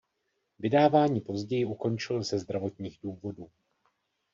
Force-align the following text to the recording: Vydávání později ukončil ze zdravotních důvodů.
Vydávání 0.59 1.21
později 1.21 1.65
ukončil 1.65 2.23
ze 2.23 2.39
zdravotních 2.39 2.99
důvodů. 3.03 3.49